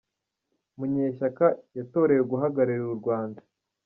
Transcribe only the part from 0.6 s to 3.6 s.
Munyeshyaka yatorewe guhagararira u’Rrwanda